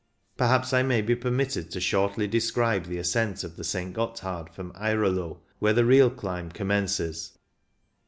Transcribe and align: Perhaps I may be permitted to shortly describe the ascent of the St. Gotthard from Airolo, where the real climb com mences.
Perhaps 0.35 0.73
I 0.73 0.81
may 0.81 1.03
be 1.03 1.15
permitted 1.15 1.69
to 1.69 1.79
shortly 1.79 2.27
describe 2.27 2.85
the 2.87 2.97
ascent 2.97 3.43
of 3.43 3.55
the 3.55 3.63
St. 3.63 3.93
Gotthard 3.93 4.51
from 4.51 4.71
Airolo, 4.73 5.41
where 5.59 5.73
the 5.73 5.85
real 5.85 6.09
climb 6.09 6.49
com 6.51 6.69
mences. 6.69 7.37